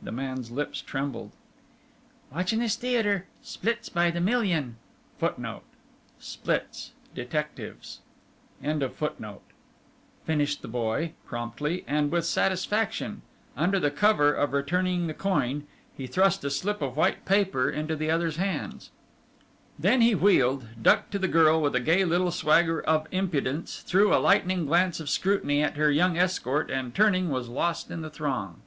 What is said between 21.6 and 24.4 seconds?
with a gay little swagger of impudence, threw a